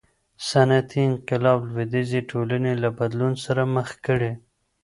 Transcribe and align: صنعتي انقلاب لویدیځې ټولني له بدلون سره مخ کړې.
صنعتي 0.49 0.99
انقلاب 1.09 1.59
لویدیځې 1.71 2.21
ټولني 2.31 2.73
له 2.83 2.89
بدلون 2.99 3.33
سره 3.45 3.61
مخ 3.75 3.89
کړې. 4.05 4.31